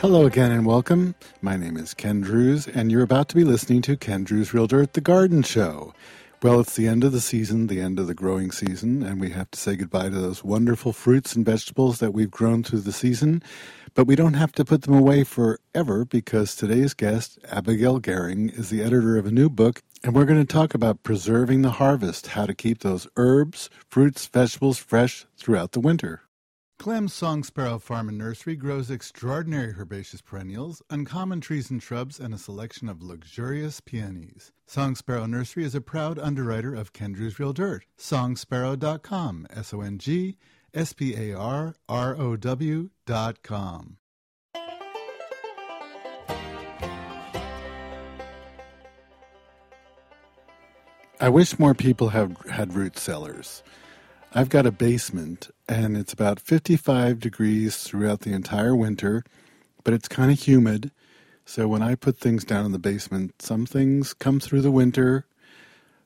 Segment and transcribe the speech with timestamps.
[0.00, 1.16] Hello again and welcome.
[1.42, 4.68] My name is Ken Druse, and you're about to be listening to Ken Druse Real
[4.68, 5.92] Dirt, the garden show.
[6.40, 9.30] Well, it's the end of the season, the end of the growing season, and we
[9.30, 12.92] have to say goodbye to those wonderful fruits and vegetables that we've grown through the
[12.92, 13.42] season.
[13.94, 18.70] But we don't have to put them away forever because today's guest, Abigail Gehring, is
[18.70, 22.28] the editor of a new book, and we're going to talk about preserving the harvest,
[22.28, 26.22] how to keep those herbs, fruits, vegetables fresh throughout the winter.
[26.78, 32.32] Clem's Song Sparrow Farm and Nursery grows extraordinary herbaceous perennials, uncommon trees and shrubs, and
[32.32, 34.52] a selection of luxurious peonies.
[34.64, 37.84] Song Sparrow Nursery is a proud underwriter of Ken Druse Real Dirt.
[37.98, 40.36] Songsparrow.com, S O N G
[40.72, 43.96] S P A R R O W.com.
[51.20, 53.64] I wish more people had had root cellars.
[54.34, 59.24] I've got a basement and it's about 55 degrees throughout the entire winter,
[59.84, 60.90] but it's kind of humid.
[61.46, 65.24] So when I put things down in the basement, some things come through the winter,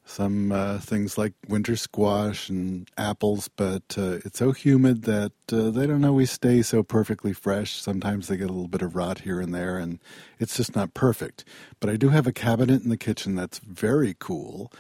[0.04, 5.70] some uh, things like winter squash and apples, but uh, it's so humid that uh,
[5.70, 7.80] they don't always stay so perfectly fresh.
[7.80, 9.98] Sometimes they get a little bit of rot here and there, and
[10.38, 11.44] it's just not perfect.
[11.80, 14.72] But I do have a cabinet in the kitchen that's very cool,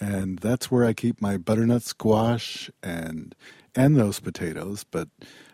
[0.00, 3.34] and that's where I keep my butternut squash and
[3.74, 4.84] and those potatoes.
[4.84, 5.08] But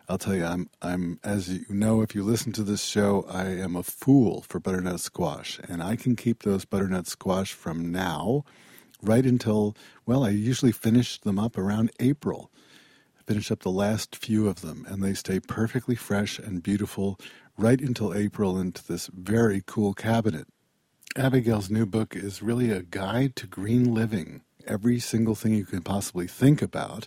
[0.08, 3.44] I'll tell you, I'm I'm as you know, if you listen to this show, I
[3.46, 8.44] am a fool for butternut squash, and I can keep those butternut squash from now
[9.02, 9.76] right until
[10.06, 12.50] well, I usually finish them up around April.
[13.26, 17.18] Finish up the last few of them, and they stay perfectly fresh and beautiful
[17.56, 20.48] right until April into this very cool cabinet.
[21.16, 24.40] Abigail's new book is really a guide to green living.
[24.66, 27.06] Every single thing you can possibly think about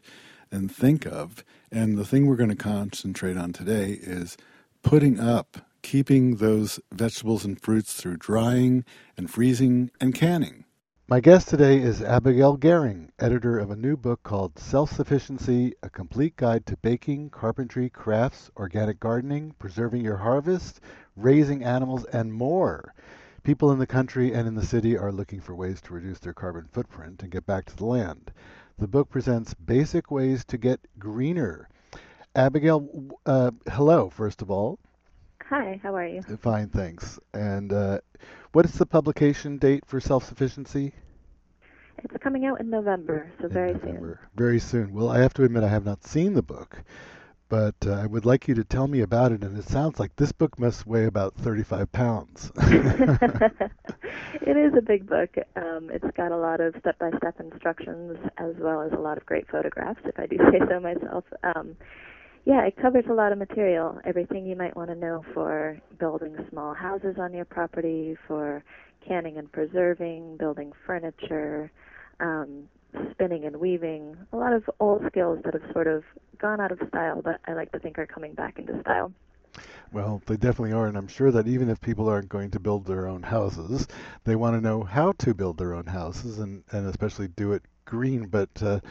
[0.51, 1.43] and think of.
[1.71, 4.37] And the thing we're going to concentrate on today is
[4.83, 8.85] putting up, keeping those vegetables and fruits through drying
[9.17, 10.65] and freezing and canning.
[11.07, 15.89] My guest today is Abigail Gehring, editor of a new book called Self Sufficiency A
[15.89, 20.79] Complete Guide to Baking, Carpentry, Crafts, Organic Gardening, Preserving Your Harvest,
[21.15, 22.94] Raising Animals, and more.
[23.45, 26.33] People in the country and in the city are looking for ways to reduce their
[26.33, 28.31] carbon footprint and get back to the land.
[28.79, 31.69] The book presents basic ways to get greener.
[32.35, 32.89] Abigail,
[33.28, 34.79] uh, hello, first of all.
[35.47, 36.23] Hi, how are you?
[36.39, 37.19] Fine, thanks.
[37.35, 38.00] And uh,
[38.53, 40.95] what is the publication date for Self Sufficiency?
[42.00, 44.22] It's coming out in November, so in very November.
[44.23, 44.29] soon.
[44.35, 44.91] Very soon.
[44.91, 46.81] Well, I have to admit, I have not seen the book
[47.50, 49.44] but uh, I would like you to tell me about it.
[49.44, 52.51] And it sounds like this book must weigh about 35 pounds.
[52.57, 55.35] it is a big book.
[55.56, 59.17] Um, it's got a lot of step by step instructions as well as a lot
[59.17, 61.23] of great photographs, if I do say so myself.
[61.44, 61.75] Um,
[62.45, 64.00] yeah, it covers a lot of material.
[64.06, 68.63] Everything you might want to know for building small houses on your property, for
[69.07, 71.72] canning and preserving, building furniture,
[72.19, 72.67] um,
[73.11, 76.03] spinning and weaving, a lot of old skills that have sort of
[76.38, 79.11] gone out of style, but I like to think are coming back into style.
[79.91, 82.85] Well, they definitely are, and I'm sure that even if people aren't going to build
[82.85, 83.88] their own houses,
[84.25, 87.63] they want to know how to build their own houses and, and especially do it
[87.85, 88.28] green.
[88.28, 88.81] But uh,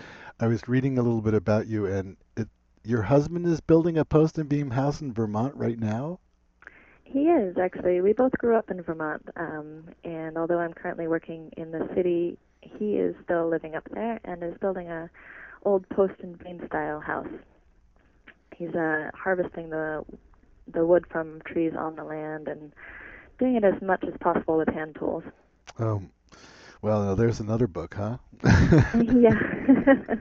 [0.40, 2.48] I was reading a little bit about you, and it,
[2.84, 6.20] your husband is building a post and beam house in Vermont right now?
[7.04, 8.00] He is, actually.
[8.00, 12.38] We both grew up in Vermont, um, and although I'm currently working in the city,
[12.78, 15.10] he is still living up there and is building a
[15.64, 17.28] old post and beam style house.
[18.56, 20.04] He's uh, harvesting the
[20.72, 22.72] the wood from trees on the land and
[23.38, 25.24] doing it as much as possible with hand tools.
[25.78, 26.10] Um,
[26.82, 28.18] well, now there's another book, huh?
[28.94, 29.38] yeah.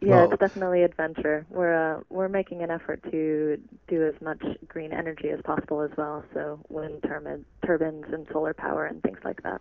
[0.00, 1.46] yeah, Well- it's definitely adventure.
[1.50, 3.58] We're uh, we're making an effort to
[3.88, 6.24] do as much green energy as possible as well.
[6.34, 9.60] So wind turbine, turbines and solar power and things like that.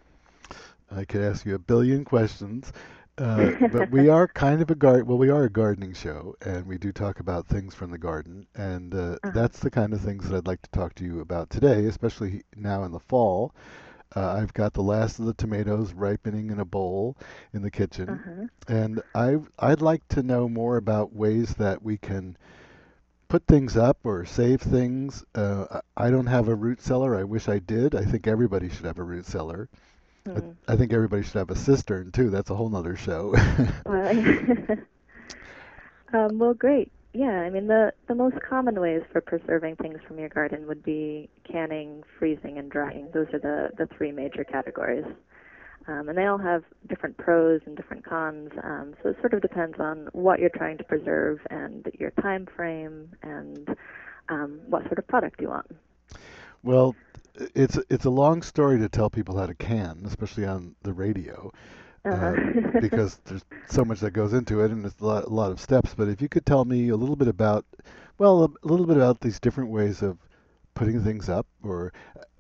[0.94, 2.72] I could ask you a billion questions,
[3.18, 6.66] uh, but we are kind of a gar- well, we are a gardening show, and
[6.68, 9.34] we do talk about things from the garden, and uh, Uh-huh.
[9.34, 12.44] that's the kind of things that I'd like to talk to you about today, especially
[12.56, 13.54] now in the fall.
[14.16, 17.18] Uh, I've got the last of the tomatoes ripening in a bowl
[17.54, 18.48] in the kitchen, Uh-huh.
[18.68, 22.38] and I I'd like to know more about ways that we can
[23.30, 25.24] put things up or save things.
[25.36, 27.16] Uh, I don't have a root cellar.
[27.16, 27.95] I wish I did.
[27.95, 29.69] I think everybody should have a root cellar.
[30.25, 30.52] Hmm.
[30.68, 32.30] I, I think everybody should have a cistern too.
[32.30, 33.36] That's a whole nother show.
[33.86, 34.08] Well,
[36.14, 36.92] um, well, great.
[37.14, 40.84] Yeah, I mean the the most common ways for preserving things from your garden would
[40.84, 43.10] be canning, freezing, and drying.
[43.14, 45.06] Those are the the three major categories,
[45.88, 48.52] um, and they all have different pros and different cons.
[48.64, 52.48] Um, so it sort of depends on what you're trying to preserve and your time
[52.56, 53.76] frame and
[54.30, 55.69] um, what sort of product you want.
[56.64, 56.96] Well,
[57.56, 61.51] it's it's a long story to tell people how to can, especially on the radio,
[62.06, 62.33] Uh-huh.
[62.33, 62.38] uh,
[62.80, 65.59] because there's so much that goes into it, and it's a lot, a lot of
[65.59, 65.94] steps.
[65.95, 67.65] But if you could tell me a little bit about,
[68.18, 70.18] well, a little bit about these different ways of
[70.75, 71.94] putting things up or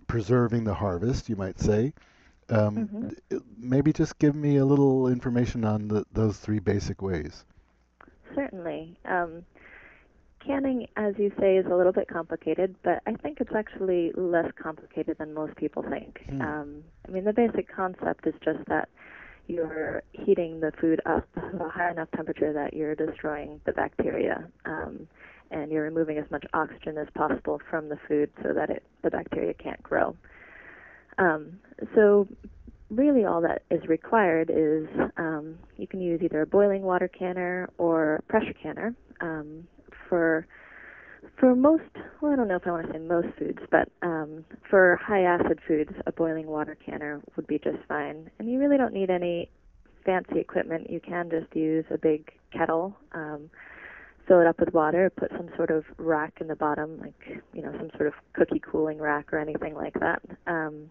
[0.07, 1.93] preserving the harvest, you might say.
[2.49, 3.11] Um, Mhm.
[3.57, 7.45] Maybe just give me a little information on the, those three basic ways.
[8.35, 8.97] Certainly.
[9.05, 9.45] Um,
[10.45, 14.51] canning, as you say, is a little bit complicated, but I think it's actually less
[14.61, 16.19] complicated than most people think.
[16.29, 16.41] Hmm.
[16.41, 18.89] Um, I mean, the basic concept is just that
[19.47, 24.47] you're heating the food up to a high enough temperature that you're destroying the bacteria,
[24.65, 25.07] um,
[25.51, 29.09] and you're removing as much oxygen as possible from the food so that it, the
[29.09, 30.15] bacteria can't grow.
[31.17, 31.59] Um,
[31.93, 32.27] so
[32.89, 34.87] really all that is required is
[35.17, 38.95] um, you can use either a boiling water canner or a pressure canner.
[39.21, 39.67] Um,
[40.09, 40.47] for
[41.39, 41.83] for most,
[42.21, 45.23] well, I don't know if I want to say most foods, but um, for high
[45.23, 48.29] acid foods, a boiling water canner would be just fine.
[48.39, 49.49] And you really don't need any
[50.05, 50.89] fancy equipment.
[50.89, 53.49] You can just use a big kettle, um,
[54.27, 57.61] fill it up with water, put some sort of rack in the bottom, like you
[57.61, 60.21] know some sort of cookie cooling rack or anything like that.
[60.47, 60.89] Um,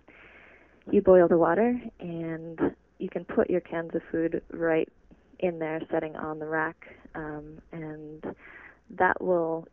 [0.90, 2.58] you boil the water and
[2.98, 4.88] you can put your cans of food right
[5.38, 6.76] in there setting on the rack
[7.14, 8.24] um, and
[8.90, 9.66] that will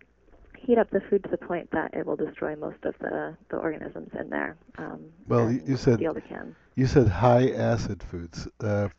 [0.58, 3.58] heat up the food to the point that it will destroy most of the, the
[3.58, 8.48] organisms in there um, Well, you- said- steal the can You said high acid foods.
[8.60, 8.90] Uh,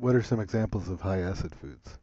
[0.00, 1.98] what are some examples of high acid foods?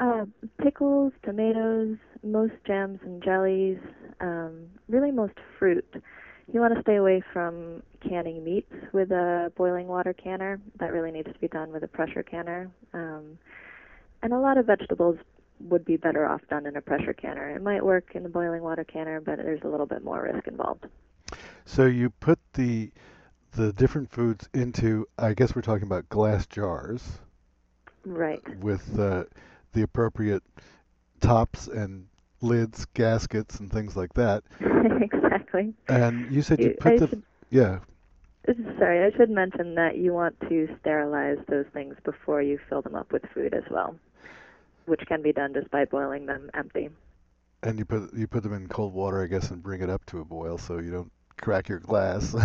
[0.00, 0.24] uh,
[0.60, 3.78] pickles tomatoes most jams and jellies
[4.20, 5.86] um, really most fruit
[6.52, 10.60] you want to stay away from canning meats with a boiling water canner.
[10.78, 12.70] That really needs to be done with a pressure canner.
[12.92, 13.38] Um,
[14.22, 15.16] and a lot of vegetables
[15.60, 17.50] would be better off done in a pressure canner.
[17.50, 20.46] It might work in the boiling water canner, but there's a little bit more risk
[20.46, 20.86] involved.
[21.64, 22.90] So you put the
[23.52, 27.20] the different foods into, I guess we're talking about glass jars
[28.04, 28.42] Right.
[28.58, 29.24] with uh,
[29.72, 30.42] the appropriate
[31.20, 32.06] tops and
[32.40, 34.42] lids, gaskets, and things like that.
[34.60, 35.72] exactly.
[35.88, 37.78] And you said you You- put I the should- yeah.
[38.78, 42.94] Sorry, I should mention that you want to sterilize those things before you fill them
[42.96, 43.94] up with food as well,
[44.86, 46.90] which can be done just by boiling them empty.
[47.62, 50.04] And you put you put them in cold water, I guess, and bring it up
[50.06, 51.10] to a boil so you don't
[51.40, 52.34] crack your glass.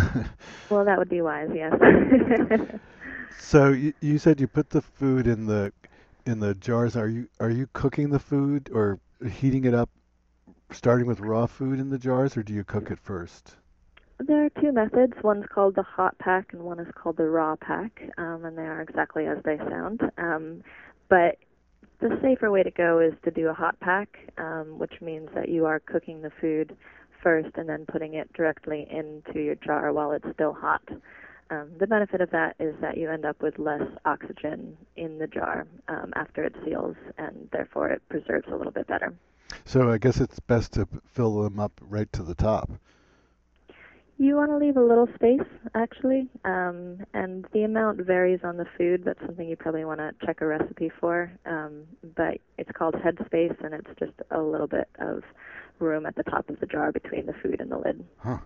[0.70, 1.72] Well, that would be wise, yes.
[3.38, 5.72] so you, you said you put the food in the
[6.24, 6.96] in the jars.
[6.96, 9.90] Are you are you cooking the food or heating it up,
[10.70, 13.56] starting with raw food in the jars, or do you cook it first?
[14.18, 15.14] There are two methods.
[15.22, 18.62] One's called the hot pack, and one is called the raw pack, um, and they
[18.62, 20.02] are exactly as they sound.
[20.18, 20.62] Um,
[21.08, 21.38] but
[22.00, 25.48] the safer way to go is to do a hot pack, um, which means that
[25.48, 26.76] you are cooking the food
[27.22, 30.82] first and then putting it directly into your jar while it's still hot.
[31.50, 35.26] Um, the benefit of that is that you end up with less oxygen in the
[35.26, 39.12] jar um, after it seals, and therefore it preserves a little bit better.
[39.64, 42.70] So I guess it's best to fill them up right to the top.
[44.20, 48.66] You want to leave a little space, actually, um, and the amount varies on the
[48.76, 49.02] food.
[49.02, 51.32] That's something you probably want to check a recipe for.
[51.46, 51.84] Um,
[52.14, 55.22] but it's called head space, and it's just a little bit of
[55.78, 58.04] room at the top of the jar between the food and the lid.
[58.18, 58.40] Huh.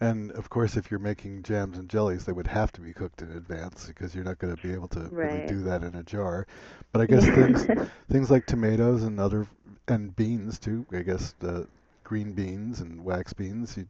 [0.00, 3.20] And of course, if you're making jams and jellies, they would have to be cooked
[3.20, 6.02] in advance because you're not going to be able to really do that in a
[6.02, 6.46] jar.
[6.90, 7.66] But I guess things
[8.10, 9.46] things like tomatoes and other
[9.88, 10.86] and beans too.
[10.90, 11.64] I guess uh,
[12.02, 13.76] green beans and wax beans.
[13.76, 13.86] You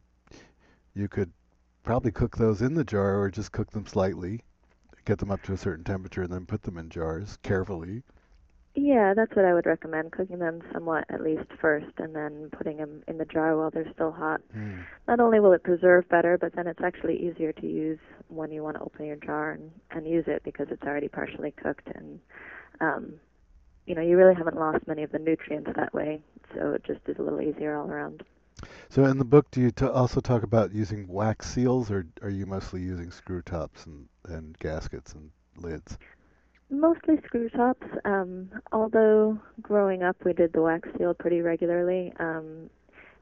[0.93, 1.31] you could
[1.83, 4.41] probably cook those in the jar or just cook them slightly,
[5.05, 8.03] get them up to a certain temperature, and then put them in jars carefully.
[8.75, 12.77] yeah, that's what I would recommend: cooking them somewhat at least first, and then putting
[12.77, 14.41] them in the jar while they're still hot.
[14.51, 14.81] Hmm.
[15.07, 18.63] Not only will it preserve better, but then it's actually easier to use when you
[18.63, 22.19] want to open your jar and, and use it because it's already partially cooked and
[22.81, 23.13] um,
[23.85, 26.21] you know you really haven't lost many of the nutrients that way,
[26.55, 28.23] so it just is a little easier all around.
[28.89, 32.29] So in the book, do you t- also talk about using wax seals, or are
[32.29, 35.97] you mostly using screw tops and, and gaskets and lids?
[36.69, 37.85] Mostly screw tops.
[38.05, 42.13] Um, although growing up we did the wax seal pretty regularly.
[42.19, 42.69] Um,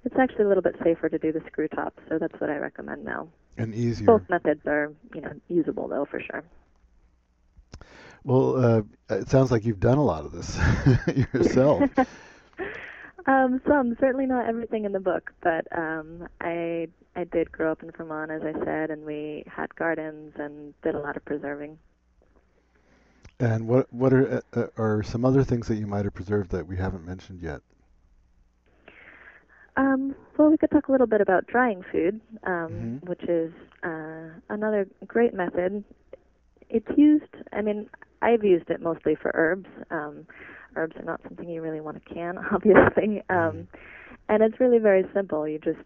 [0.04, 2.58] it's actually a little bit safer to do the screw top, so that's what I
[2.58, 3.28] recommend now.
[3.58, 4.08] And easier.
[4.08, 6.44] Both methods are, you know, usable though for sure.
[8.24, 8.56] Well,
[9.10, 10.58] uh, it sounds like you've done a lot of this
[11.34, 11.90] yourself.
[13.28, 17.84] um, some, certainly not everything in the book, but um, I I did grow up
[17.84, 21.78] in Vermont, as I said, and we had gardens and did a lot of preserving.
[23.40, 26.68] and what what are uh, are some other things that you might have preserved that
[26.68, 27.62] we haven't mentioned yet?
[29.78, 33.02] Um, well, we could talk a little bit about drying food, um, Mhm.
[33.02, 35.84] which is uh, another great method.
[36.70, 37.90] It's used, I mean,
[38.22, 39.68] I've used it mostly for herbs.
[40.76, 43.24] Herbs are not something you really want to can, obviously.
[43.30, 43.68] Um,
[44.30, 45.48] and it's really very simple.
[45.48, 45.80] You just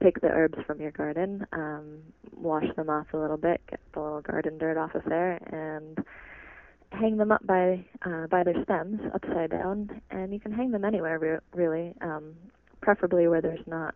[0.00, 1.98] pick the herbs from your garden, um,
[2.34, 6.04] wash them off a little bit, get the little garden dirt off of there, and
[6.92, 10.00] hang them up by uh, by their stems upside down.
[10.10, 12.34] And you can hang them anywhere, re- really, um,
[12.80, 13.94] preferably where there's not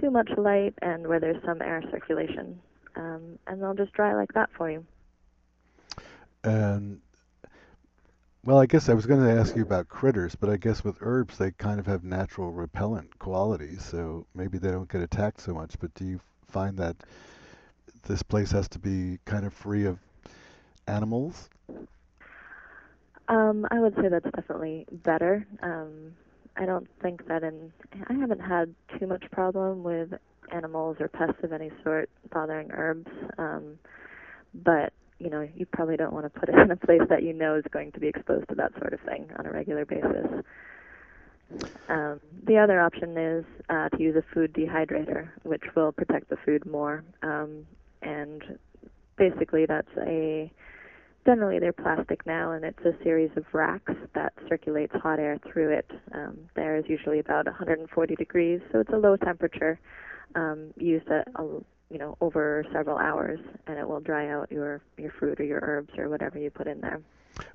[0.00, 2.60] too much light and where there's some air circulation.
[2.96, 4.84] Um, and they'll just dry like that for you.
[6.42, 7.00] And
[8.46, 10.98] well, I guess I was going to ask you about critters, but I guess with
[11.00, 15.52] herbs they kind of have natural repellent qualities, so maybe they don't get attacked so
[15.52, 15.74] much.
[15.80, 16.94] But do you find that
[18.06, 19.98] this place has to be kind of free of
[20.86, 21.50] animals?
[23.26, 25.44] Um, I would say that's definitely better.
[25.60, 26.14] Um,
[26.56, 27.72] I don't think that in
[28.08, 30.14] I haven't had too much problem with
[30.52, 33.10] animals or pests of any sort bothering herbs.
[33.38, 33.76] Um,
[34.54, 37.32] but you know, you probably don't want to put it in a place that you
[37.32, 40.44] know is going to be exposed to that sort of thing on a regular basis.
[41.88, 46.36] Um, the other option is uh, to use a food dehydrator, which will protect the
[46.44, 47.04] food more.
[47.22, 47.66] Um,
[48.02, 48.58] and
[49.16, 50.50] basically, that's a
[51.24, 55.70] generally they're plastic now, and it's a series of racks that circulates hot air through
[55.70, 55.90] it.
[56.12, 59.78] Um, the air is usually about 140 degrees, so it's a low temperature,
[60.34, 61.42] um, used at a,
[61.90, 65.60] you know over several hours, and it will dry out your your fruit or your
[65.62, 67.00] herbs or whatever you put in there.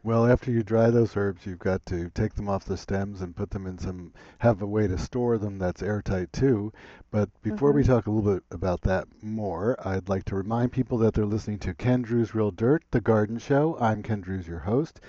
[0.04, 3.36] Well, after you dry those herbs, you've got to take them off the stems and
[3.36, 6.72] put them in some, have a way to store them that's airtight too.
[7.10, 7.88] But before we Mhm.
[7.88, 11.60] talk a little bit about that more, I'd like to remind people that they're listening
[11.60, 13.76] to Ken Druse Real Dirt, the garden show.
[13.80, 15.00] I'm Ken Druse, your host,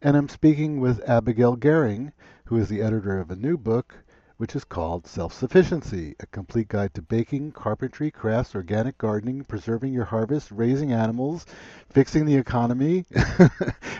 [0.00, 2.12] and I'm speaking with Abigail Gehring,
[2.46, 3.96] who is the editor of a new book,
[4.42, 9.92] which is called Self Sufficiency A Complete Guide to Baking, Carpentry, Crafts, Organic Gardening, Preserving
[9.92, 11.46] Your Harvest, Raising Animals,
[11.90, 13.04] Fixing the Economy.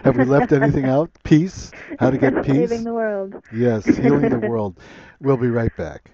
[0.03, 1.13] Have we left anything out?
[1.23, 1.71] Peace.
[2.01, 2.71] How to get peace.
[2.71, 3.41] Saving the world.
[3.55, 4.81] Yes, healing the world.
[5.21, 6.11] We'll be right back.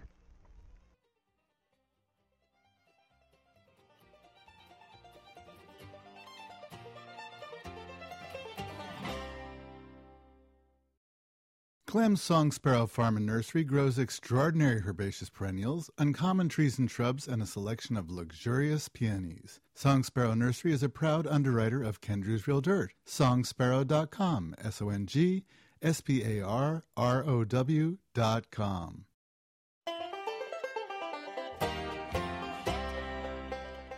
[11.88, 17.40] Clem's Song Sparrow Farm and Nursery grows extraordinary herbaceous perennials, uncommon trees and shrubs, and
[17.40, 19.58] a selection of luxurious peonies.
[19.74, 22.92] Song Sparrow Nursery is a proud underwriter of Ken Druse Real Dirt.
[23.06, 24.54] Songsparrow.com.
[24.62, 25.46] S O N G
[25.80, 29.06] S P A R R O W dot com.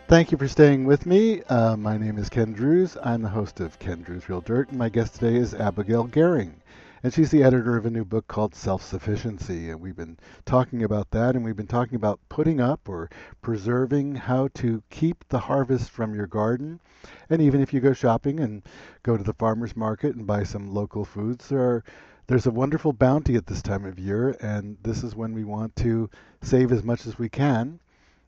[0.07, 1.41] Thank you for staying with me.
[1.43, 2.95] Uh, my name is Ken Druse.
[3.03, 6.60] I'm the host of Ken Druse Real Dirt, and my guest today is Abigail Gehring.
[7.03, 9.71] And she's the editor of a new book called Self Sufficiency.
[9.71, 13.09] And we've been talking about that, and we've been talking about putting up or
[13.41, 16.79] preserving how to keep the harvest from your garden.
[17.27, 18.61] And even if you go shopping and
[19.01, 21.83] go to the farmer's market and buy some local foods, there are
[22.27, 25.75] there's a wonderful bounty at this time of year, and this is when we want
[25.77, 26.09] to
[26.41, 27.79] save as much as we can.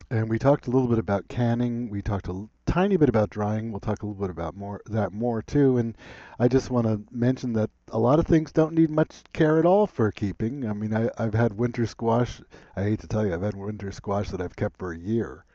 [0.10, 1.90] And we talked a little bit about canning.
[1.90, 3.72] We talked a tiny bit about drying.
[3.72, 5.78] We'll talk a little bit about more that more too.
[5.78, 5.96] And
[6.40, 9.66] I just want to mention that a lot of things don't need much care at
[9.68, 10.68] all for keeping.
[10.68, 12.42] I mean, I, I've had winter squash.
[12.76, 15.46] I hate to tell you, I've had winter squash that I've kept for a year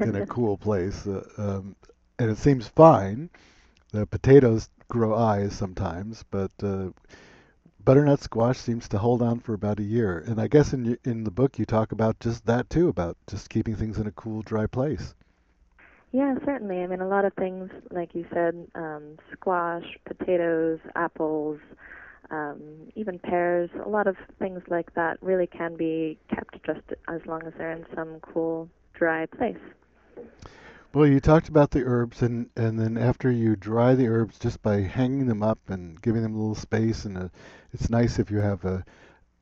[0.00, 1.74] in a cool place, uh, um,
[2.18, 3.30] and it seems fine.
[3.92, 6.90] The potatoes grow eyes sometimes, but uh,
[7.82, 10.22] butternut squash seems to hold on for about a year.
[10.26, 13.48] And I guess in in the book you talk about just that too, about just
[13.48, 15.14] keeping things in a cool, dry place.
[16.12, 16.82] Yeah, certainly.
[16.82, 21.60] I mean, a lot of things, like you said, um, squash, potatoes, apples,
[22.30, 22.60] um,
[22.94, 27.42] even pears, a lot of things like that really can be kept just as long
[27.46, 29.56] as they're in some cool, dry place.
[30.94, 34.62] Well, you talked about the herbs, and and then after you dry the herbs, just
[34.62, 37.30] by hanging them up and giving them a little space, and a,
[37.72, 38.84] it's nice if you have a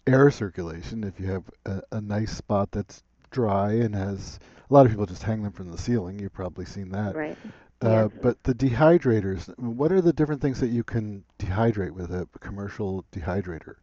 [0.07, 1.05] air circulation.
[1.05, 5.07] If you have a, a nice spot that's dry and has a lot of people
[5.07, 6.19] just hang them from the ceiling.
[6.19, 7.15] You've probably seen that.
[7.15, 7.37] Right.
[7.83, 8.21] Uh, Yes.
[8.23, 13.05] But the dehydrators, what are the different things that you can dehydrate with a commercial
[13.13, 13.77] dehydrator?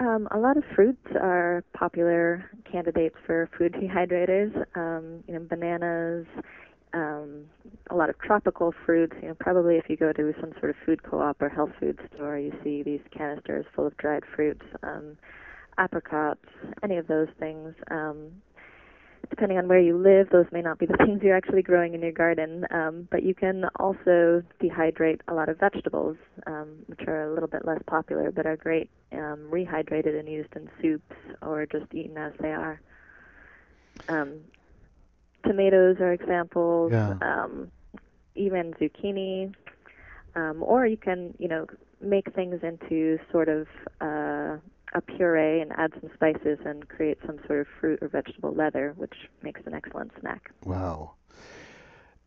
[0.00, 4.52] Um, a lot of fruits are popular candidates for food dehydrators.
[4.74, 6.26] Um, you know, bananas,
[6.92, 7.44] um,
[7.90, 9.14] a lot of tropical fruits.
[9.22, 12.00] You know, probably if you go to some sort of food co-op or health food
[12.14, 15.18] store, you see these canisters full of dried fruits, um,
[15.80, 16.44] apricots,
[16.82, 17.74] any of those things.
[17.90, 18.30] Um,
[19.30, 22.02] depending on where you live, those may not be the things you're actually growing in
[22.02, 22.66] your garden.
[22.70, 27.48] Um, but you can also dehydrate a lot of vegetables, um, which are a little
[27.48, 32.16] bit less popular, but are great um, rehydrated and used in soups or just eaten
[32.18, 32.80] as they are.
[34.08, 34.40] Um,
[35.46, 36.92] tomatoes are examples.
[36.92, 37.14] Yeah.
[37.22, 37.70] Um,
[38.36, 39.52] even zucchini,
[40.34, 41.66] um, or you can, you know,
[42.00, 43.66] make things into sort of
[44.00, 44.56] uh,
[44.94, 48.92] a puree and add some spices and create some sort of fruit or vegetable leather,
[48.96, 50.50] which makes an excellent snack.
[50.64, 51.12] Wow.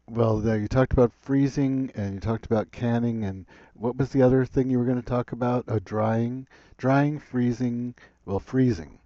[0.09, 4.21] Well, there you talked about freezing and you talked about canning and what was the
[4.21, 5.65] other thing you were going to talk about?
[5.67, 7.95] Uh, drying, drying, freezing.
[8.25, 8.99] Well, freezing.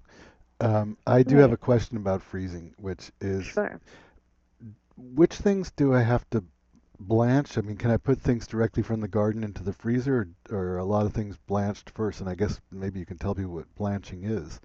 [0.60, 1.42] Um, I do Right.
[1.42, 3.80] have a question about freezing, which is Sure.
[4.98, 6.44] which things do I have to
[7.00, 7.58] blanch?
[7.58, 10.78] I mean, can I put things directly from the garden into the freezer, or, or
[10.78, 12.22] a lot of things blanched first?
[12.22, 14.60] And I guess maybe you can tell people what blanching is.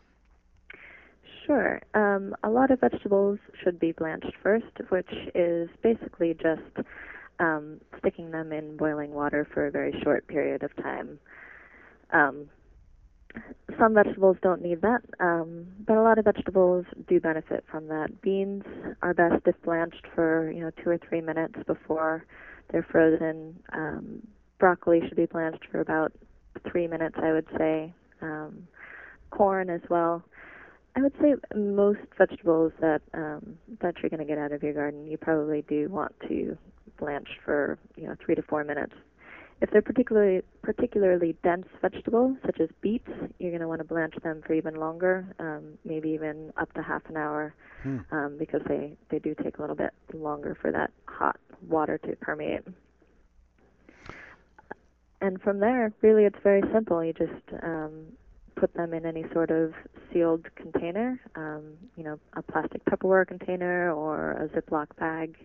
[1.47, 1.81] Sure.
[1.95, 6.87] Um, a lot of vegetables should be blanched first, which is basically just
[7.41, 11.19] um, sticking them in boiling water for a very short period of time.
[12.12, 12.49] Um,
[13.79, 18.21] some vegetables don't need that, um, but a lot of vegetables do benefit from that.
[18.21, 18.65] Beans
[19.03, 22.25] are best if blanched for you know two or three minutes before
[22.71, 23.59] they're frozen.
[23.73, 24.27] Um,
[24.59, 26.12] broccoli should be blanched for about
[26.71, 27.93] three minutes, I would say.
[28.21, 28.69] Um,
[29.31, 30.23] corn as well.
[30.95, 34.75] I would say most vegetables that um, that you're going to get out of your
[34.75, 36.57] garden, you probably do want to
[36.99, 38.95] blanch for you know three to four minutes.
[39.62, 44.14] If they're particularly particularly dense vegetables, such as beets, you're going to want to blanch
[44.25, 47.54] them for even longer, um, maybe even up to half an hour,
[47.85, 47.99] Hmm.
[48.11, 51.38] um, because they they do take a little bit longer for that hot
[51.69, 52.62] water to permeate.
[55.21, 57.04] And from there, really, it's very simple.
[57.04, 58.07] You just um,
[58.57, 59.75] put them in any sort of
[60.12, 61.62] sealed container, um,
[61.97, 65.37] you know, a plastic Tupperware container or a Ziploc bag,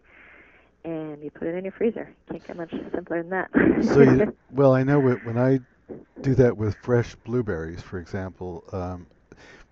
[0.87, 2.15] and you put it in your freezer.
[2.31, 3.51] Can't get much simpler than that.
[3.81, 5.59] So, you, well, I know when I
[6.21, 9.07] do that with fresh blueberries, for example, um,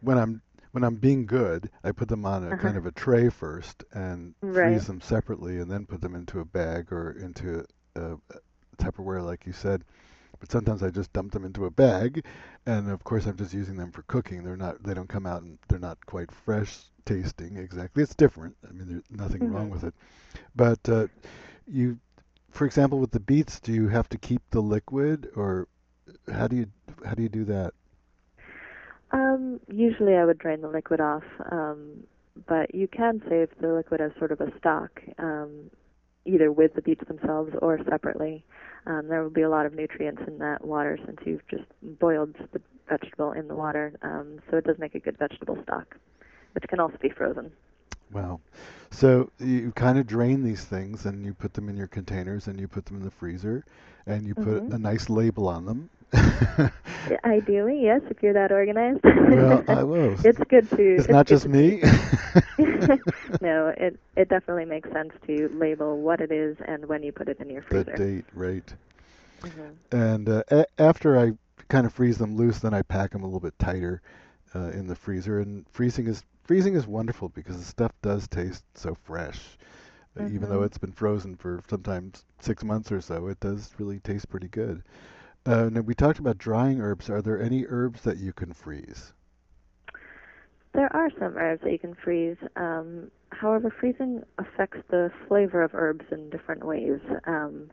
[0.01, 0.41] when I'm
[0.71, 2.55] when I'm being good, I put them on a Uh-huh.
[2.55, 4.83] kind of a tray first and Right.
[4.83, 8.17] freeze them separately, and then put them into a bag or into a, a
[8.77, 9.83] Tupperware, like you said.
[10.39, 12.25] But sometimes I just dump them into a bag,
[12.65, 14.43] and of course I'm just using them for cooking.
[14.43, 18.03] They're not they don't come out and they're not quite fresh tasting exactly.
[18.03, 18.55] It's different.
[18.67, 19.71] I mean, there's nothing wrong Mhm.
[19.71, 19.93] with it.
[20.55, 21.07] But uh,
[21.67, 21.99] you,
[22.51, 25.67] for example, with the beets, do you have to keep the liquid, or
[26.31, 26.67] how do you
[27.05, 27.73] how do you do that?
[29.11, 32.03] Um, usually I would drain the liquid off, um,
[32.47, 35.69] but you can save the liquid as sort of a stock, um,
[36.25, 38.43] either with the beets themselves or separately.
[38.87, 41.65] Um, there will be a lot of nutrients in that water since you've just
[41.99, 45.97] boiled the vegetable in the water, um, so it does make a good vegetable stock,
[46.55, 47.51] which can also be frozen.
[48.11, 48.41] Wow.
[48.91, 52.59] So you kind of drain these things and you put them in your containers and
[52.59, 53.65] you put them in the freezer
[54.07, 54.71] and you put Mhm.
[54.71, 55.89] a nice label on them.
[57.25, 59.01] Ideally, yes, if you're that organized.
[59.03, 60.17] well, I will.
[60.23, 60.97] it's good to.
[60.97, 61.81] It's not just me.
[63.41, 67.27] no, it it definitely makes sense to label what it is and when you put
[67.27, 67.91] it in your freezer.
[67.91, 68.73] the date, right.
[69.43, 69.75] Mhm.
[69.91, 71.33] And uh, a- after I
[71.69, 74.01] kind of freeze them loose, then I pack them a little bit tighter
[74.55, 75.39] uh, in the freezer.
[75.39, 79.57] And freezing is freezing is wonderful because the stuff does taste so fresh.
[80.17, 80.63] Uh, Even though Mhm.
[80.63, 84.83] it's been frozen for sometimes six months or so, it does really taste pretty good.
[85.45, 87.09] Uh, now we talked about drying herbs.
[87.09, 89.13] Are there any herbs that you can freeze?
[90.73, 92.37] There are some herbs that you can freeze.
[92.55, 96.99] Um, however, freezing affects the flavor of herbs in different ways.
[97.25, 97.71] Um,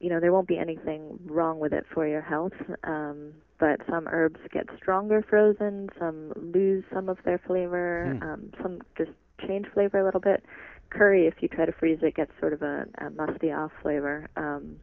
[0.00, 2.52] you know, there won't be anything wrong with it for your health,
[2.84, 8.22] um, but some herbs get stronger frozen, some lose some of their flavor, Hmm.
[8.22, 9.10] um, some just
[9.46, 10.44] change flavor a little bit.
[10.90, 14.28] Curry, if you try to freeze it, gets sort of a, a musty off flavor.
[14.36, 14.76] Um,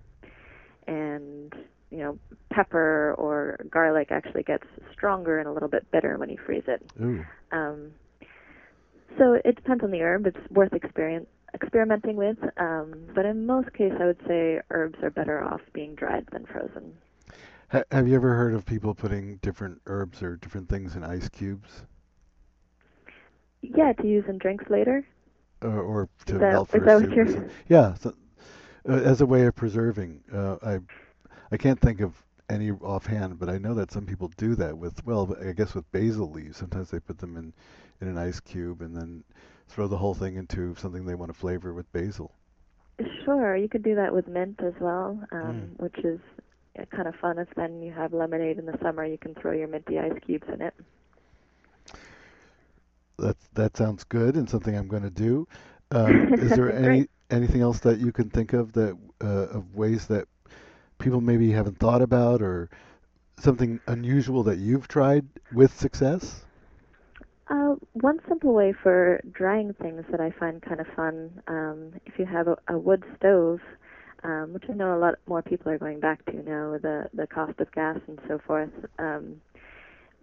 [0.87, 1.53] and
[1.91, 2.17] you know,
[2.51, 6.81] pepper or garlic actually gets stronger and a little bit bitter when you freeze it.
[6.99, 7.23] Ooh.
[7.51, 7.91] Um,
[9.17, 10.25] so it depends on the herb.
[10.25, 12.37] It's worth experien experimenting with.
[12.57, 16.45] Um, but in most cases, I would say herbs are better off being dried than
[16.47, 16.93] frozen.
[17.73, 21.27] Ha- have you ever heard of people putting different herbs or different things in ice
[21.27, 21.83] cubes,
[23.61, 25.07] Yeah, to use in drinks later.
[25.61, 27.09] or, or to Is that, melt for is a that soup?
[27.09, 27.27] what or you're?
[27.27, 27.51] something?
[27.67, 28.13] Yeah, so,
[28.87, 30.23] uh, as a way of preserving.
[30.33, 30.79] Uh, I
[31.51, 35.05] I can't think of any offhand, but I know that some people do that with
[35.05, 36.57] well, I guess with basil leaves.
[36.57, 37.53] Sometimes they put them in
[38.01, 39.23] in an ice cube and then
[39.67, 42.33] throw the whole thing into something they want to flavor with basil.
[43.25, 45.77] Sure, you could do that with mint as well, um, Mm.
[45.77, 46.41] which is uh,
[46.91, 47.37] kind of fun.
[47.39, 50.47] If then you have lemonade in the summer, you can throw your minty ice cubes
[50.51, 50.73] in it.
[53.17, 55.47] that that sounds good and something I'm going to do.
[55.91, 60.07] Um, is there any anything else that you can think of that uh, of ways
[60.07, 60.27] that
[60.97, 62.71] people maybe haven't thought about or
[63.37, 66.45] something unusual that you've tried with success?
[67.47, 72.17] Uh, one simple way for drying things that I find kind of fun, um, if
[72.17, 73.59] you have a, a wood stove,
[74.23, 77.09] um, which I know a lot more people are going back to now with the,
[77.13, 78.71] the cost of gas and so forth.
[78.99, 79.41] Um,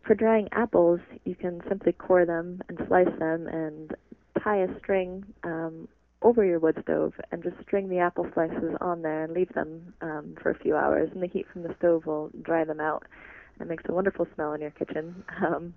[0.06, 3.94] for drying apples, you can simply core them and slice them and
[4.42, 5.88] tie a string um,
[6.22, 9.94] over your wood stove and just string the apple slices on there and leave them
[10.00, 13.04] um, for a few hours, and the heat from the stove will dry them out.
[13.60, 15.74] It makes a wonderful smell in your kitchen, um,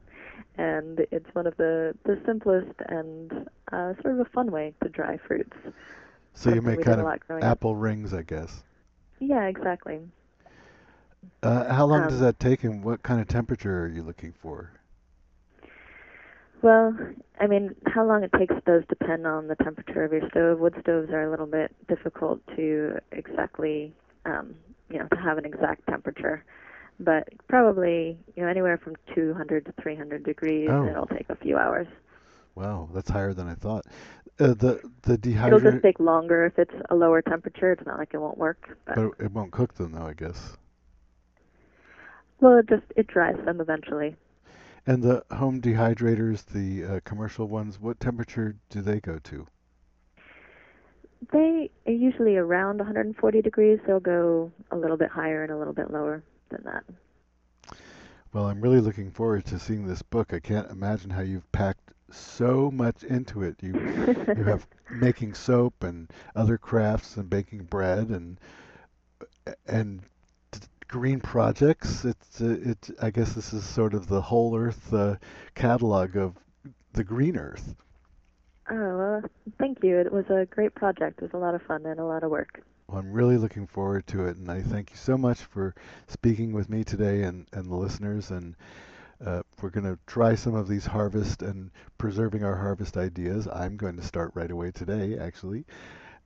[0.58, 3.32] and it's one of the the simplest and
[3.72, 5.56] uh, sort of a fun way to dry fruits.
[6.34, 7.82] So you make kind of apple up.
[7.82, 8.64] rings, I guess.
[9.20, 10.02] Yeah, exactly.
[11.42, 14.34] Uh, how long um, does that take, and what kind of temperature are you looking
[14.42, 14.72] for?
[16.62, 16.98] Well,
[17.40, 20.60] I mean, how long it takes does depend on the temperature of your stove.
[20.60, 23.94] Wood stoves are a little bit difficult to exactly,
[24.26, 24.56] um,
[24.90, 26.44] you know, to have an exact temperature.
[27.00, 30.88] But probably, you know, anywhere from 200 to 300 degrees, oh.
[30.88, 31.88] it'll take a few hours.
[32.56, 33.86] Wow, that's higher than I thought.
[34.40, 35.48] Uh, the the dehydrator.
[35.48, 37.72] It'll just take longer if it's a lower temperature.
[37.72, 38.78] It's not like it won't work.
[38.86, 40.58] But, but it won't cook them, though, I guess.
[42.40, 44.16] Well, it just it dries them eventually.
[44.86, 49.48] And the home dehydrators, the uh, commercial ones, what temperature do they go to?
[51.32, 53.80] They are usually around 140 degrees.
[53.88, 56.84] They'll go a little bit higher and a little bit lower than that.
[58.34, 60.34] Well, I'm really looking forward to seeing this book.
[60.34, 63.56] I can't imagine how you've packed so much into it.
[63.62, 63.74] You
[64.36, 68.40] you have making soap and other crafts and baking bread and
[69.68, 70.02] and
[70.88, 72.06] green projects.
[72.06, 72.90] It's uh, it.
[73.02, 75.16] I guess this is sort of the whole Earth uh,
[75.56, 76.36] catalog of
[76.94, 77.76] the green Earth.
[78.70, 79.22] Oh well,
[79.60, 80.00] thank you.
[80.00, 81.20] It was a great project.
[81.20, 82.64] It was a lot of fun and a lot of work.
[82.88, 85.74] Well, I'm really looking forward to it, and I thank you so much for
[86.08, 88.30] speaking with me today and and the listeners.
[88.32, 88.56] And
[89.64, 93.48] we're going to try some of these harvest and preserving our harvest ideas.
[93.48, 95.66] I'm going to start right away today, actually.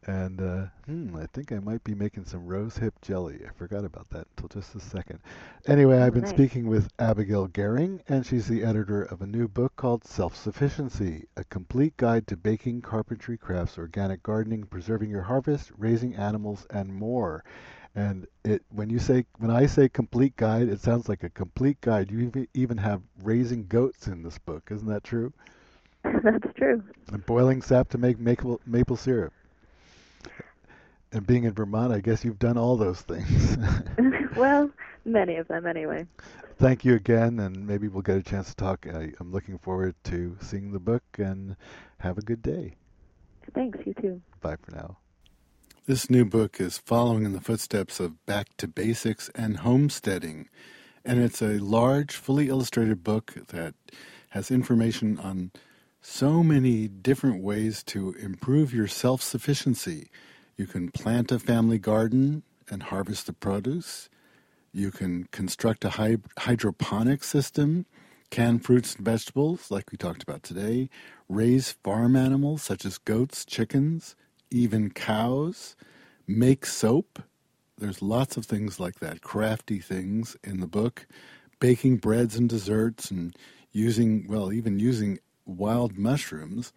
[0.07, 3.41] And uh, hmm, I think I might be making some rose hip jelly.
[3.45, 5.19] I forgot about that until just a second.
[5.67, 6.31] Anyway, I've been nice.
[6.31, 11.25] speaking with Abigail Gehring, and she's the editor of a new book called Self Sufficiency
[11.35, 16.93] A Complete Guide to Baking, Carpentry, Crafts, Organic Gardening, Preserving Your Harvest, Raising Animals, and
[16.93, 17.43] More.
[17.97, 21.81] And it when you say when I say complete guide, it sounds like a complete
[21.81, 22.11] guide.
[22.11, 25.33] You even have raising goats in this book, isn't that true?
[26.03, 26.83] That's true.
[27.11, 29.33] And boiling sap to make maple maple syrup
[31.11, 33.57] and being in Vermont, I guess you've done all those things.
[34.35, 34.69] well,
[35.05, 36.05] many of them anyway.
[36.57, 38.87] Thank you again, and maybe we'll get a chance to talk.
[38.87, 41.55] I, am looking forward to seeing the book, and
[41.99, 42.75] have a good day.
[43.53, 44.21] Thanks, you too.
[44.41, 44.97] Bye for now.
[45.87, 50.49] This new book is following in the footsteps of Back to Basics and Homesteading,
[51.05, 53.73] and it's a large, fully illustrated book that
[54.31, 55.51] has information on
[56.01, 60.09] so many different ways to improve your self sufficiency
[60.57, 64.09] you can plant a family garden and harvest the produce.
[64.73, 67.85] You can construct a hydroponic system,
[68.29, 70.89] can fruits and vegetables, like we talked about today,
[71.29, 74.17] raise farm animals such as goats, chickens,
[74.51, 75.75] even cows,
[76.27, 77.21] make soap.
[77.77, 81.05] There's lots of things like that, crafty things in the book,
[81.59, 83.35] baking breads and desserts, and
[83.71, 86.73] using, well, even using wild mushrooms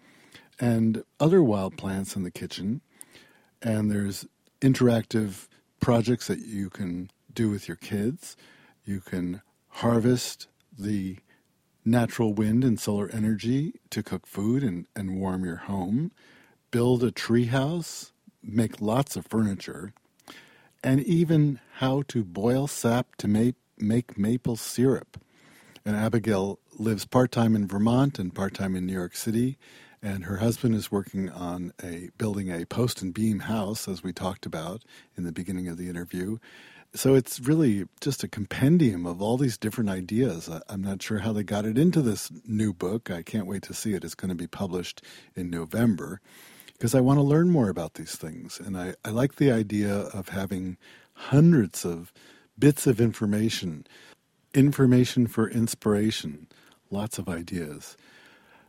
[0.60, 2.80] and other wild plants in the kitchen
[3.62, 4.26] and there's
[4.60, 5.48] interactive
[5.80, 8.36] projects that you can do with your kids.
[8.84, 11.18] You can harvest the
[11.84, 16.12] natural wind and solar energy to cook food and, and warm your home,
[16.70, 19.92] build a treehouse, make lots of furniture,
[20.82, 25.18] and even how to boil sap to make, make maple syrup.
[25.84, 29.58] And Abigail lives part time in Vermont and part time in New York City
[30.02, 34.12] and her husband is working on a building a post and beam house as we
[34.12, 34.82] talked about
[35.16, 36.38] in the beginning of the interview.
[36.94, 40.50] So it's really just a compendium of all these different ideas.
[40.68, 43.10] I'm not sure how they got it into this new book.
[43.10, 44.04] I can't wait to see it.
[44.04, 45.02] It's going to be published
[45.36, 46.20] in november
[46.80, 49.94] because i want to learn more about these things and I, I like the idea
[49.94, 50.78] of having
[51.14, 52.12] hundreds of
[52.58, 53.86] bits of information
[54.54, 56.48] information for inspiration
[56.90, 57.96] lots of ideas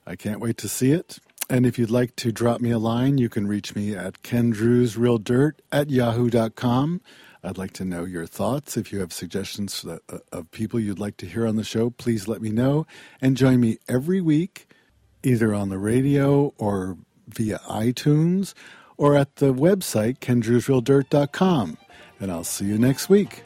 [0.06, 1.20] I can't wait to see it.
[1.50, 5.54] And if you'd like to drop me a line, you can reach me at kendrewsrealdirt
[5.72, 7.02] at yahoo.com.
[7.44, 8.78] I'd like to know your thoughts.
[8.78, 10.00] If you have suggestions uh,
[10.32, 12.86] of people you'd like to hear on the show, please let me know.
[13.22, 14.68] And join me every week
[15.24, 16.98] either on the radio or
[17.34, 18.54] via iTunes
[18.98, 21.78] or at the website kendrewsrealdirt.com.
[22.20, 23.44] And I'll see you next week.